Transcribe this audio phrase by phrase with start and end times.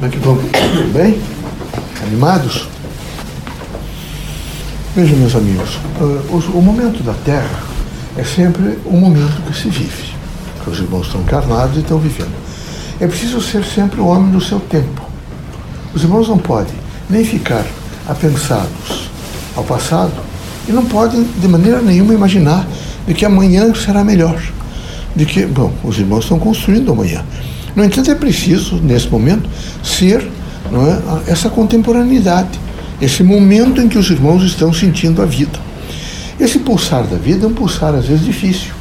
[0.00, 0.34] Como é que vão?
[0.34, 1.20] Tudo bem?
[2.02, 2.66] Animados?
[4.96, 7.62] Vejam, meus amigos, uh, o momento da Terra
[8.16, 10.14] é sempre um momento que se vive.
[10.66, 12.32] Os irmãos estão encarnados e estão vivendo.
[12.98, 15.02] É preciso ser sempre o homem do seu tempo.
[15.92, 16.72] Os irmãos não podem
[17.10, 17.66] nem ficar
[18.08, 19.10] apensados
[19.54, 20.14] ao passado
[20.66, 22.66] e não podem de maneira nenhuma imaginar
[23.06, 24.40] de que amanhã será melhor.
[25.14, 27.22] De que, bom, os irmãos estão construindo amanhã.
[27.74, 29.48] No entanto, é preciso, nesse momento,
[29.82, 32.58] ser é, essa contemporaneidade,
[33.00, 35.58] esse momento em que os irmãos estão sentindo a vida.
[36.38, 38.72] Esse pulsar da vida é um pulsar, às vezes, difícil.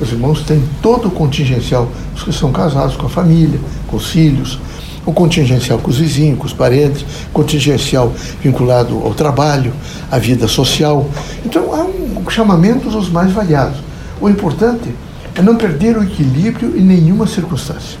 [0.00, 4.06] Os irmãos têm todo o contingencial, os que são casados com a família, com os
[4.06, 4.58] filhos,
[5.04, 8.12] o contingencial com os vizinhos, com os parentes, contingencial
[8.42, 9.72] vinculado ao trabalho,
[10.10, 11.08] à vida social.
[11.44, 13.78] Então, há um, chamamentos os mais variados.
[14.20, 14.94] O importante
[15.34, 17.98] é não perder o equilíbrio em nenhuma circunstância.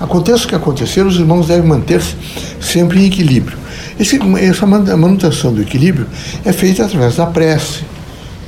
[0.00, 2.14] Aconteça o que acontecer, os irmãos devem manter-se
[2.60, 3.58] sempre em equilíbrio.
[3.98, 6.06] Esse, essa manutenção do equilíbrio
[6.44, 7.80] é feita através da prece,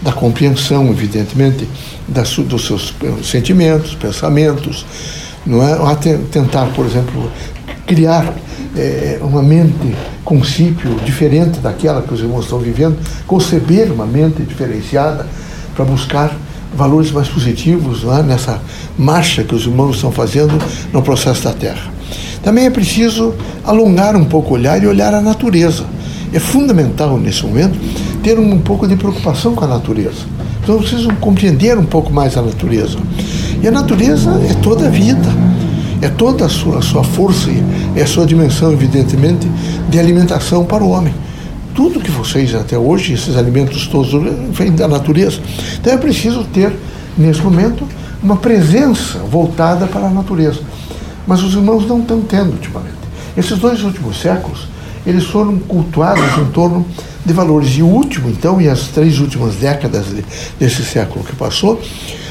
[0.00, 1.68] da compreensão, evidentemente,
[2.06, 4.86] das, dos seus sentimentos, pensamentos,
[5.44, 5.76] não é?
[6.30, 7.30] Tentar, por exemplo,
[7.86, 8.32] criar
[8.76, 15.26] é, uma mente, concípio diferente daquela que os irmãos estão vivendo, conceber uma mente diferenciada
[15.74, 16.32] para buscar
[16.74, 18.60] valores mais positivos nessa
[18.98, 20.52] marcha que os irmãos estão fazendo
[20.92, 21.90] no processo da Terra.
[22.42, 25.84] Também é preciso alongar um pouco o olhar e olhar a natureza.
[26.32, 27.78] É fundamental nesse momento
[28.22, 30.24] ter um, pouco de preocupação com a natureza.
[30.62, 32.98] Então precisam compreender um pouco mais a natureza.
[33.62, 35.28] E a natureza é toda a vida,
[36.00, 37.62] é toda a sua, a sua força e
[37.98, 39.46] é a sua dimensão, evidentemente,
[39.88, 41.12] de alimentação para o homem
[41.74, 44.10] tudo que vocês até hoje, esses alimentos todos,
[44.52, 45.40] vêm da natureza.
[45.80, 46.72] Então é preciso ter,
[47.16, 47.86] nesse momento,
[48.22, 50.60] uma presença voltada para a natureza.
[51.26, 53.00] Mas os irmãos não estão tendo ultimamente.
[53.36, 54.68] Esses dois últimos séculos,
[55.06, 56.84] eles foram cultuados em torno
[57.24, 57.70] de valores.
[57.76, 60.06] E o último, então, e as três últimas décadas
[60.58, 61.80] desse século que passou,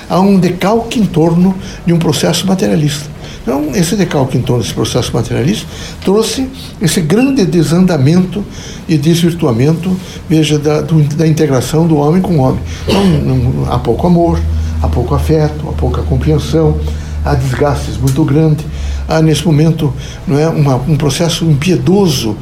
[0.10, 1.56] há um decalque em torno
[1.86, 3.10] de um processo materialista.
[3.42, 5.66] Então, esse decalque em torno desse processo materialista
[6.04, 6.48] trouxe
[6.82, 8.44] esse grande desandamento
[8.88, 9.96] e desvirtuamento,
[10.30, 12.62] veja, da, do, da integração do homem com o homem.
[12.88, 14.40] Então, não, há pouco amor,
[14.82, 16.78] há pouco afeto, há pouca compreensão,
[17.24, 18.66] há desgastes muito grandes,
[19.08, 19.94] há nesse momento
[20.28, 22.38] não é, uma, um processo impiedoso,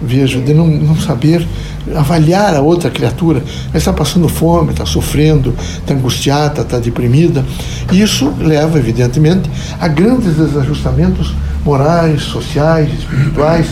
[0.00, 1.46] veja, de não, não saber
[1.94, 3.42] avaliar a outra criatura.
[3.68, 7.44] Ela está passando fome, está sofrendo, está angustiada, está deprimida.
[7.92, 9.50] Isso leva, evidentemente,
[9.80, 13.66] a grandes desajustamentos morais, sociais, espirituais.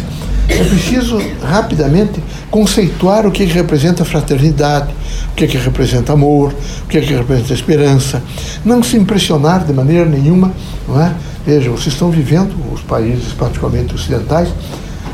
[0.48, 4.94] É preciso rapidamente conceituar o que, que representa fraternidade,
[5.32, 6.54] o que, que representa amor,
[6.84, 8.22] o que, que representa esperança.
[8.64, 10.52] Não se impressionar de maneira nenhuma,
[10.86, 11.12] não é?
[11.44, 14.48] Veja, vocês estão vivendo, os países, particularmente ocidentais,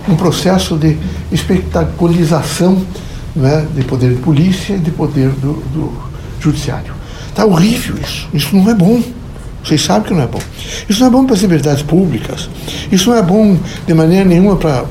[0.08, 0.96] um processo de
[1.30, 2.82] espetacularização
[3.34, 5.92] né, de poder de polícia e de poder do, do
[6.40, 6.94] judiciário.
[7.28, 8.28] Está horrível isso.
[8.32, 9.02] Isso não é bom.
[9.64, 10.40] Vocês sabem que não é bom.
[10.88, 12.48] Isso não é bom para as liberdades públicas.
[12.90, 14.84] Isso não é bom de maneira nenhuma para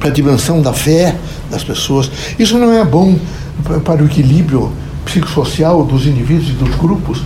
[0.00, 1.16] a dimensão da fé
[1.50, 2.10] das pessoas.
[2.38, 3.16] Isso não é bom
[3.84, 4.72] para o equilíbrio
[5.04, 7.22] psicossocial dos indivíduos e dos grupos.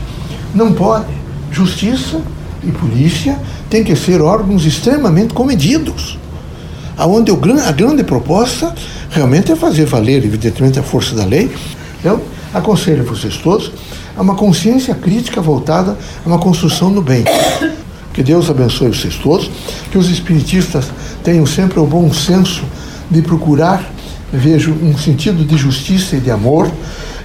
[0.54, 1.18] Não pode.
[1.50, 2.20] Justiça
[2.62, 3.38] e polícia
[3.70, 6.18] têm que ser órgãos extremamente comedidos
[6.98, 8.74] aonde a grande proposta
[9.08, 11.50] realmente é fazer valer, evidentemente, a força da lei.
[12.04, 12.20] Eu
[12.52, 13.70] aconselho vocês todos
[14.16, 17.24] a uma consciência crítica voltada a uma construção do bem.
[18.12, 19.48] Que Deus abençoe vocês todos,
[19.92, 20.86] que os espiritistas
[21.22, 22.64] tenham sempre o bom senso
[23.08, 23.88] de procurar,
[24.32, 26.68] vejo, um sentido de justiça e de amor,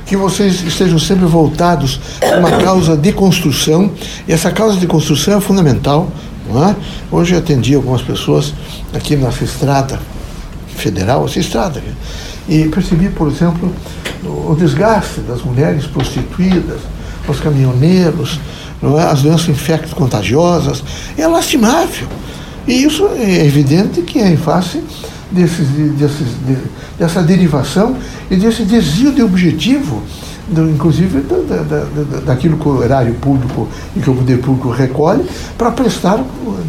[0.05, 3.91] que vocês estejam sempre voltados a uma causa de construção,
[4.28, 6.11] e essa causa de construção é fundamental
[6.49, 6.75] é?
[7.11, 8.53] Hoje eu atendi algumas pessoas
[8.93, 9.99] aqui nessa estrada
[10.75, 11.81] federal, essa estrada,
[12.47, 13.73] e percebi, por exemplo,
[14.25, 16.81] o desgaste das mulheres prostituídas,
[17.27, 18.39] os caminhoneiros,
[18.81, 19.03] é?
[19.03, 20.83] as doenças infecto-contagiosas.
[21.17, 22.07] É lastimável.
[22.67, 24.84] E isso é evidente que é em face
[25.31, 25.67] desses,
[25.97, 26.57] desses, de,
[26.97, 27.96] dessa derivação
[28.29, 30.03] e desse desvio de objetivo
[30.47, 34.69] do, inclusive da, da, da, daquilo que o erário público e que o poder público
[34.69, 35.25] recolhe,
[35.57, 36.23] para prestar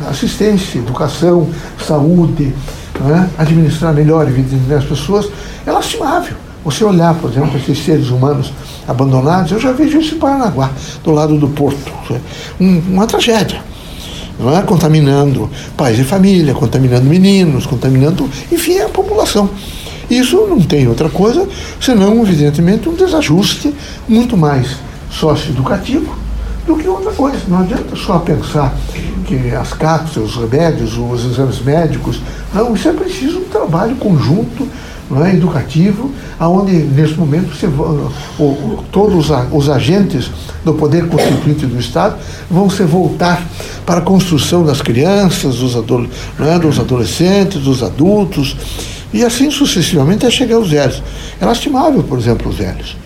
[0.09, 1.49] assistência, educação,
[1.85, 2.55] saúde,
[3.00, 3.29] né?
[3.38, 5.29] administrar melhor a vida das pessoas,
[5.67, 6.37] é lastimável.
[6.65, 8.53] Você olhar, por exemplo, esses seres humanos
[8.88, 10.70] abandonados, eu já vejo isso em Paranaguá,
[11.03, 11.93] do lado do porto.
[12.59, 13.61] Um, uma tragédia.
[14.38, 14.62] Não é?
[14.62, 19.49] Contaminando pais e família, contaminando meninos, contaminando, enfim, a população.
[20.11, 21.49] Isso não tem outra coisa
[21.81, 23.75] senão, evidentemente, um desajuste
[24.09, 24.77] muito mais
[25.11, 26.15] socioeducativo
[26.67, 27.39] do que outra coisa.
[27.49, 28.75] Não adianta só pensar
[29.27, 32.21] que as cápsulas, os remédios, os exames médicos.
[32.53, 34.69] Não, isso é preciso um trabalho conjunto
[35.23, 36.11] é, educativo,
[36.41, 40.31] aonde nesse momento você, o, todos os agentes
[40.65, 42.17] do poder constituinte do Estado
[42.51, 43.47] vão se voltar
[43.85, 46.09] para a construção das crianças, dos, adole,
[46.41, 48.56] é, dos adolescentes, dos adultos,
[49.15, 51.01] e assim sucessivamente até chegar aos velhos.
[51.41, 52.97] É lastimável, por exemplo, os.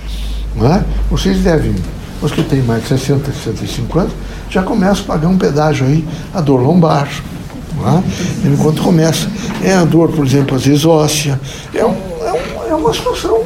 [0.57, 0.83] Não é?
[1.11, 1.75] Vocês devem,
[2.23, 4.13] os que têm mais de 60, 65 anos,
[4.49, 6.03] já começam a pagar um pedágio aí,
[6.33, 8.49] a dor lombar, é?
[8.49, 9.29] enquanto começa.
[9.63, 11.39] É a dor, por exemplo, às vezes óssea.
[11.75, 13.43] É, um, é, um, é uma situação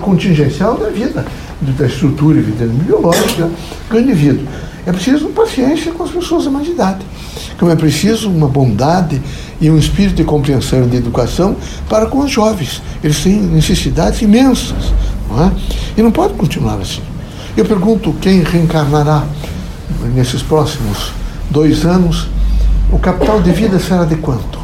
[0.00, 1.24] contingencial da vida,
[1.60, 3.50] da estrutura evidentemente biológica
[3.90, 4.46] do indivíduo.
[4.86, 7.04] É preciso paciência com as pessoas de mais idade.
[7.58, 9.20] Como é preciso uma bondade
[9.60, 11.56] e um espírito de compreensão e de educação
[11.88, 12.82] para com os jovens.
[13.02, 14.92] Eles têm necessidades imensas.
[15.30, 15.52] Não é?
[15.96, 17.00] E não pode continuar assim.
[17.56, 19.24] Eu pergunto quem reencarnará
[20.14, 21.12] nesses próximos
[21.50, 22.28] dois anos
[22.92, 24.63] o capital de vida será de quanto?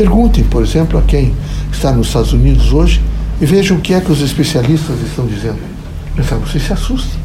[0.00, 1.34] Perguntem, por exemplo, a quem
[1.70, 3.02] está nos Estados Unidos hoje
[3.38, 5.58] e vejam o que é que os especialistas estão dizendo.
[6.16, 7.20] Vocês se assustem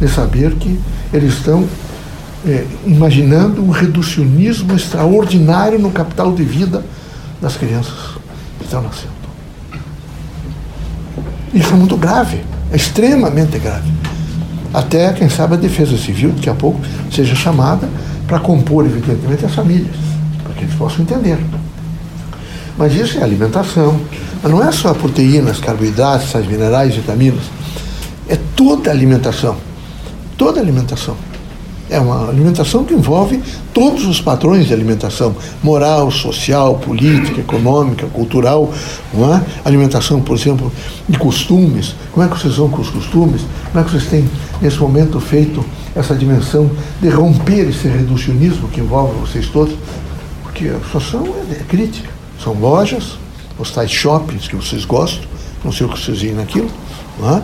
[0.00, 0.76] de saber que
[1.12, 1.68] eles estão
[2.44, 6.84] é, imaginando um reducionismo extraordinário no capital de vida
[7.40, 7.94] das crianças
[8.58, 9.12] que estão nascendo.
[11.54, 12.40] Isso é muito grave,
[12.72, 13.88] é extremamente grave
[14.74, 17.88] até, quem sabe, a Defesa Civil, daqui a pouco, seja chamada
[18.26, 19.94] para compor, evidentemente, as famílias,
[20.42, 21.38] para que eles possam entender.
[22.78, 24.00] Mas isso é alimentação.
[24.40, 27.42] Mas não é só proteínas, carboidratos, sais minerais, vitaminas.
[28.28, 29.56] É toda alimentação.
[30.36, 31.16] Toda alimentação.
[31.90, 33.42] É uma alimentação que envolve
[33.72, 38.70] todos os padrões de alimentação, moral, social, política, econômica, cultural,
[39.12, 39.42] não é?
[39.64, 40.70] alimentação, por exemplo,
[41.08, 41.94] de costumes.
[42.12, 43.40] Como é que vocês vão com os costumes?
[43.72, 44.28] Como é que vocês têm,
[44.60, 45.64] nesse momento, feito
[45.96, 46.70] essa dimensão
[47.00, 49.74] de romper esse reducionismo que envolve vocês todos?
[50.42, 52.17] Porque a situação é crítica.
[52.42, 53.18] São lojas,
[53.58, 55.24] os tais shoppings que vocês gostam,
[55.64, 56.70] não sei o que vocês veem naquilo,
[57.22, 57.42] é?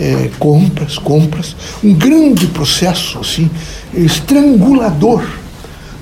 [0.00, 3.50] é, compras, compras, um grande processo assim,
[3.92, 5.22] estrangulador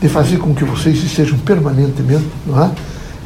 [0.01, 2.27] de fazer com que vocês estejam permanentemente,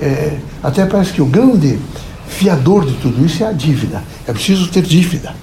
[0.01, 0.05] é?
[0.05, 0.39] é?
[0.63, 1.79] Até parece que o grande
[2.27, 4.03] fiador de tudo isso é a dívida.
[4.27, 5.35] É preciso ter dívida.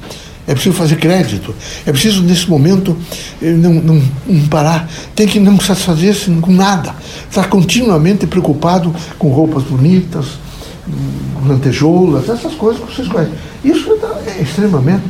[0.50, 1.54] É preciso fazer crédito.
[1.86, 2.98] É preciso, nesse momento,
[3.40, 4.90] eh, não, não, não parar.
[5.16, 6.96] Tem que não satisfazer-se com nada.
[7.30, 10.25] Estar continuamente preocupado com roupas bonitas,
[11.46, 13.36] lantejoulas, essas coisas que vocês conhecem.
[13.63, 15.04] Isso é extremamente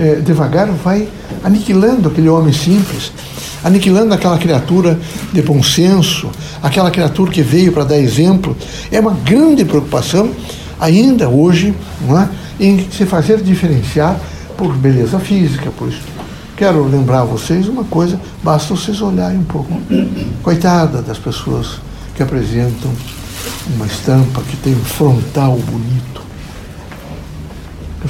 [0.00, 1.06] é, devagar, vai
[1.44, 3.12] aniquilando aquele homem simples,
[3.62, 4.98] aniquilando aquela criatura
[5.32, 6.28] de bom senso,
[6.60, 8.56] aquela criatura que veio para dar exemplo.
[8.90, 10.32] É uma grande preocupação,
[10.80, 11.72] ainda hoje,
[12.08, 12.64] é?
[12.66, 14.18] em se fazer diferenciar
[14.60, 16.02] por beleza física, por isso.
[16.54, 19.72] Quero lembrar a vocês uma coisa, basta vocês olharem um pouco.
[20.42, 21.80] Coitada das pessoas
[22.14, 22.92] que apresentam
[23.74, 26.20] uma estampa que tem um frontal bonito.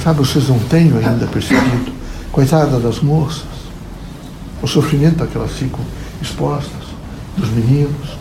[0.03, 1.93] Sabe vocês não têm ainda percebido.
[2.33, 3.45] Coitada das moças,
[4.61, 5.79] o sofrimento a que elas ficam
[6.21, 6.83] expostas,
[7.37, 8.17] dos meninos,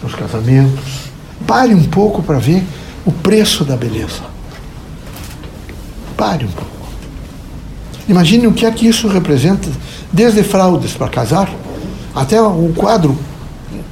[0.00, 1.10] dos casamentos.
[1.46, 2.64] Pare um pouco para ver
[3.04, 4.22] o preço da beleza.
[6.16, 6.77] Pare um pouco.
[8.08, 9.68] Imagine o que é que isso representa,
[10.12, 11.50] desde fraudes para casar,
[12.14, 13.16] até o quadro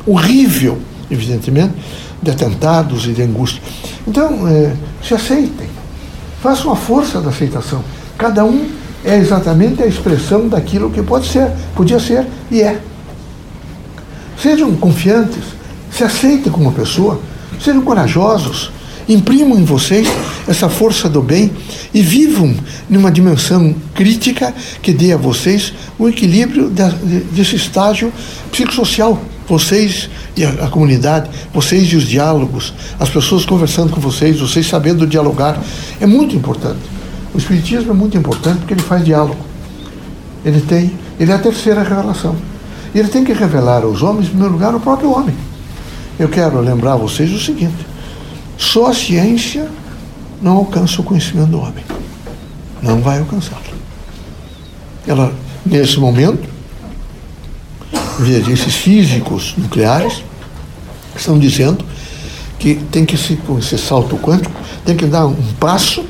[0.06, 0.78] horrível,
[1.10, 1.75] evidentemente,
[2.23, 3.62] de atentados e de angústia.
[4.06, 5.68] Então, é, se aceitem.
[6.40, 7.85] Façam a força da aceitação.
[8.16, 8.68] Cada um
[9.04, 12.80] é exatamente a expressão daquilo que pode ser, podia ser e é.
[14.40, 15.44] Sejam confiantes,
[15.90, 17.20] se aceitem como pessoa,
[17.61, 18.70] sejam corajosos,
[19.08, 20.08] imprimam em vocês
[20.48, 21.50] essa força do bem
[21.92, 22.54] e vivam
[22.88, 26.70] numa dimensão crítica que dê a vocês o equilíbrio
[27.32, 28.12] desse estágio
[28.50, 34.66] psicossocial vocês e a, comunidade, vocês e os diálogos, as pessoas conversando com vocês, vocês
[34.66, 35.60] sabendo dialogar,
[36.00, 36.80] é muito importante.
[37.32, 39.38] O Espiritismo é muito importante porque ele faz diálogo.
[40.44, 42.36] Ele tem, ele é a terceira revelação.
[42.94, 45.34] E ele tem que revelar aos homens, em primeiro lugar, o próprio homem.
[46.18, 47.86] Eu quero lembrar a vocês o seguinte:
[48.56, 49.68] só a ciência
[50.40, 51.84] não alcança o conhecimento do homem.
[52.82, 53.60] Não vai alcançar.
[55.06, 55.32] Ela,
[55.64, 56.48] nesse momento,
[58.50, 60.22] esses físicos nucleares
[61.14, 61.84] estão dizendo
[62.58, 66.04] que tem que se, com esse salto quântico, tem que dar um passo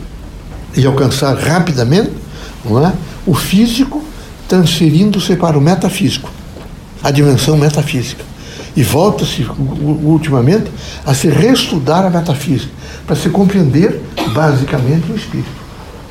[0.77, 2.13] e alcançar rapidamente
[2.65, 2.93] não é,
[3.27, 4.03] o físico
[4.49, 6.31] transferindo-se para o metafísico,
[7.03, 8.25] a dimensão metafísica.
[8.77, 9.47] E volta-se,
[10.05, 10.71] ultimamente,
[11.05, 12.71] a se reestudar a metafísica,
[13.07, 14.03] para se compreender
[14.35, 15.49] basicamente o espírito.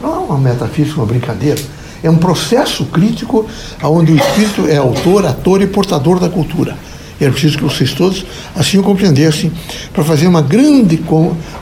[0.01, 1.61] Não é uma metafísica, uma brincadeira.
[2.01, 3.45] É um processo crítico
[3.83, 6.75] onde o espírito é autor, ator e portador da cultura.
[7.19, 9.51] E era preciso que vocês todos assim o compreendessem
[9.93, 11.01] para fazer uma grande,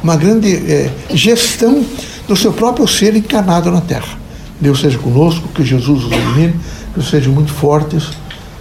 [0.02, 1.86] uma grande é, gestão
[2.28, 4.18] do seu próprio ser encarnado na Terra.
[4.60, 6.56] Deus seja conosco, que Jesus os ilumine,
[6.94, 8.10] que sejam muito fortes,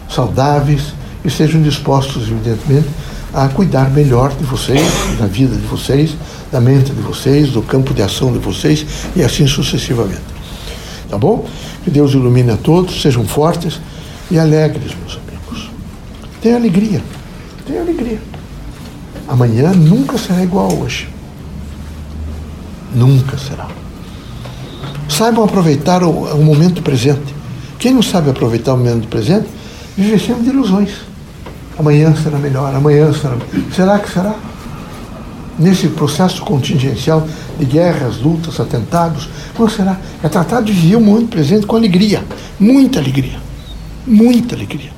[0.09, 0.93] saudáveis
[1.25, 2.88] e sejam dispostos, evidentemente,
[3.33, 4.83] a cuidar melhor de vocês,
[5.19, 6.14] da vida de vocês,
[6.50, 8.85] da mente de vocês, do campo de ação de vocês
[9.17, 10.21] e assim sucessivamente.
[11.09, 11.47] Tá bom?
[11.83, 13.81] Que Deus ilumine a todos, sejam fortes
[14.31, 15.71] e alegres, meus amigos.
[16.41, 17.02] Tenha alegria,
[17.67, 18.21] tenha alegria.
[19.29, 21.09] Amanhã nunca será igual a hoje.
[22.95, 23.69] Nunca será.
[25.09, 27.35] Saibam aproveitar o, o momento presente.
[27.79, 29.47] Quem não sabe aproveitar o momento presente,
[29.97, 31.12] vive sempre de ilusões.
[31.79, 33.37] Amanhã será melhor, amanhã será.
[33.75, 34.35] Será que será?
[35.59, 37.26] Nesse processo contingencial
[37.59, 39.99] de guerras, lutas, atentados, não será?
[40.23, 42.25] É tratado de viver o momento presente com alegria,
[42.59, 43.38] muita alegria,
[44.07, 44.91] muita alegria.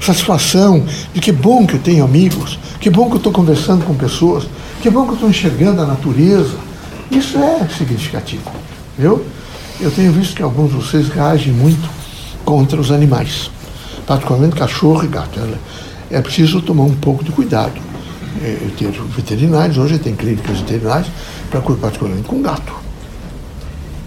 [0.00, 3.94] Satisfação de que bom que eu tenho amigos, que bom que eu estou conversando com
[3.94, 4.44] pessoas,
[4.82, 6.56] que bom que eu estou enxergando a natureza.
[7.10, 8.50] Isso é significativo,
[8.98, 9.24] viu?
[9.80, 11.88] Eu tenho visto que alguns de vocês reagem muito
[12.44, 13.50] contra os animais
[14.06, 15.40] particularmente cachorro e gato.
[16.10, 17.80] É preciso tomar um pouco de cuidado.
[18.42, 21.06] É, eu tenho veterinários, hoje tem clínicas veterinárias
[21.50, 22.72] para particularmente com gato.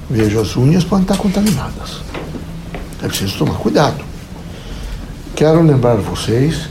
[0.10, 2.02] Vejo as unhas podem estar contaminadas.
[3.02, 4.04] É preciso tomar cuidado.
[5.36, 6.70] Quero lembrar vocês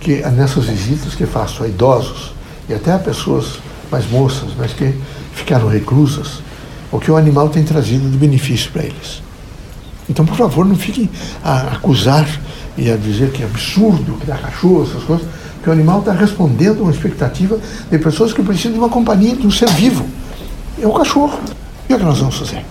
[0.00, 2.34] que nessas visitas que faço a idosos
[2.68, 3.60] e até a pessoas
[3.90, 4.94] mais moças, mas que
[5.34, 6.42] ficaram reclusas,
[6.90, 9.22] o que o animal tem trazido de benefício para eles.
[10.08, 11.08] Então, por favor, não fiquem
[11.42, 12.28] a acusar
[12.76, 15.26] e a dizer que é absurdo criar cachorro, essas coisas,
[15.62, 17.58] que o animal está respondendo a uma expectativa
[17.90, 20.04] de pessoas que precisam de uma companhia, de um ser vivo.
[20.80, 21.38] É o cachorro.
[21.88, 22.64] E o que nós vamos fazer?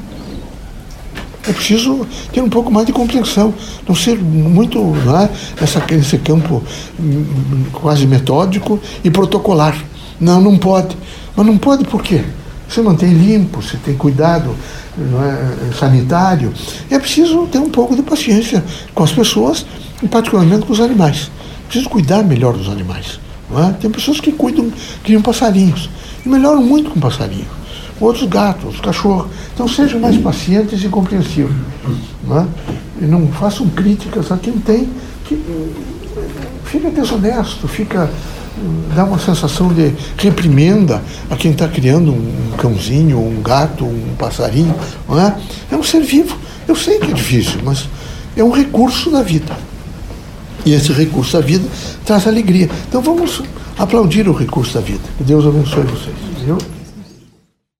[1.47, 3.53] É preciso ter um pouco mais de compreensão,
[3.87, 5.29] não ser muito é,
[5.59, 6.61] nessa, nesse campo
[6.99, 9.75] hum, quase metódico e protocolar.
[10.19, 10.95] Não, não pode.
[11.35, 12.23] Mas não pode por quê?
[12.67, 14.55] Você mantém limpo, você tem cuidado
[14.97, 16.53] é, sanitário.
[16.89, 19.65] É preciso ter um pouco de paciência com as pessoas
[20.01, 21.31] e particularmente com os animais.
[21.67, 23.19] Preciso cuidar melhor dos animais.
[23.53, 23.73] É?
[23.73, 24.71] Tem pessoas que cuidam,
[25.03, 25.89] criam passarinhos
[26.25, 27.47] e melhoram muito com passarinho.
[27.99, 29.27] Outros gatos, outros cachorros.
[29.53, 31.55] Então sejam mais pacientes e compreensivos.
[32.23, 32.47] Não é?
[33.01, 34.89] E não façam críticas a quem tem,
[35.25, 35.37] que
[36.65, 38.09] fica desonesto, fica
[38.95, 44.75] dá uma sensação de reprimenda a quem está criando um cãozinho, um gato, um passarinho.
[45.07, 45.35] Não é?
[45.71, 46.37] é um ser vivo.
[46.67, 47.87] Eu sei que é difícil, mas
[48.35, 49.57] é um recurso da vida.
[50.65, 51.67] E esse recurso da vida
[52.05, 52.69] traz alegria.
[52.87, 53.41] Então vamos
[53.77, 55.01] aplaudir o recurso da vida.
[55.17, 56.15] Que Deus abençoe vocês.
[56.45, 56.57] Viu?